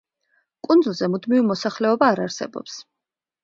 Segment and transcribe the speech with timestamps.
[0.67, 2.83] კუნძულზე მუდმივი მოსახლეობა არ არსებობს.